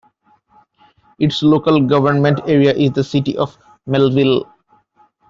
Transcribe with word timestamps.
Its 1.19 1.43
local 1.43 1.79
government 1.79 2.39
area 2.47 2.73
is 2.73 2.89
the 2.93 3.03
City 3.03 3.37
of 3.37 3.55
Melville. 3.85 4.47